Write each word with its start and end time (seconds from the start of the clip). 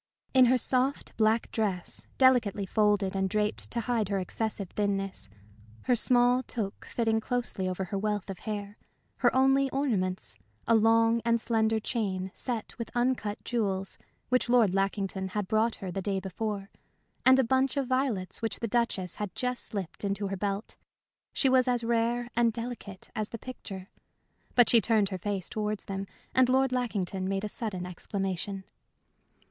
In 0.33 0.45
her 0.45 0.57
soft, 0.57 1.15
black 1.15 1.51
dress, 1.51 2.07
delicately 2.17 2.65
folded 2.65 3.15
and 3.15 3.29
draped 3.29 3.69
to 3.69 3.81
hide 3.81 4.09
her 4.09 4.17
excessive 4.17 4.71
thinness, 4.71 5.29
her 5.83 5.95
small 5.95 6.41
toque 6.41 6.87
fitting 6.87 7.19
closely 7.19 7.69
over 7.69 7.83
her 7.83 7.99
wealth 7.99 8.27
of 8.27 8.39
hair, 8.39 8.77
her 9.17 9.29
only 9.35 9.69
ornaments 9.69 10.35
a 10.67 10.73
long 10.73 11.21
and 11.23 11.39
slender 11.39 11.79
chain 11.79 12.31
set 12.33 12.75
with 12.79 12.89
uncut 12.95 13.43
jewels 13.43 13.99
which 14.29 14.49
Lord 14.49 14.73
Lackington 14.73 15.27
had 15.27 15.47
brought 15.47 15.75
her 15.75 15.91
the 15.91 16.01
day 16.01 16.19
before, 16.19 16.71
and 17.23 17.37
a 17.37 17.43
bunch 17.43 17.77
of 17.77 17.85
violets 17.87 18.41
which 18.41 18.59
the 18.59 18.67
Duchess 18.67 19.17
had 19.17 19.35
just 19.35 19.63
slipped 19.65 20.03
into 20.03 20.29
her 20.29 20.35
belt, 20.35 20.77
she 21.31 21.47
was 21.47 21.67
as 21.67 21.83
rare 21.83 22.27
and 22.35 22.51
delicate 22.51 23.11
as 23.15 23.29
the 23.29 23.37
picture. 23.37 23.91
But 24.55 24.67
she 24.67 24.81
turned 24.81 25.09
her 25.09 25.19
face 25.19 25.47
towards 25.47 25.85
them, 25.85 26.07
and 26.33 26.49
Lord 26.49 26.71
Lackington 26.71 27.29
made 27.29 27.43
a 27.43 27.47
sudden 27.49 27.85
exclamation. 27.85 28.63